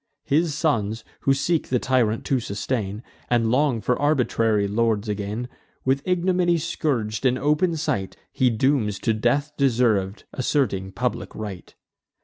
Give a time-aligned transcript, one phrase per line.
[0.25, 5.47] His sons, who seek the tyrant to sustain, And long for arbitrary lords again,
[5.85, 11.75] With ignominy scourg'd, in open sight, He dooms to death deserv'd, asserting public right.